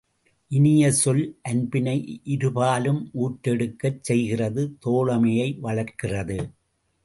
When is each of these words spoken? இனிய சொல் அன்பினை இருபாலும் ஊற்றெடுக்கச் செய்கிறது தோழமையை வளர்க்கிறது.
இனிய 0.51 0.91
சொல் 0.91 1.21
அன்பினை 1.41 1.95
இருபாலும் 2.25 3.01
ஊற்றெடுக்கச் 3.19 4.01
செய்கிறது 4.01 4.63
தோழமையை 4.85 5.49
வளர்க்கிறது. 5.59 6.39